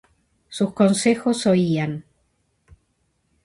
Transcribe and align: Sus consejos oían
Sus 0.49 0.73
consejos 0.73 1.45
oían 1.45 2.03